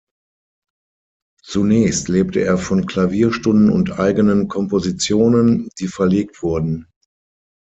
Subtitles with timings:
[1.43, 6.87] Zunächst lebte er von Klavierstunden und eigenen Kompositionen, die verlegt wurden.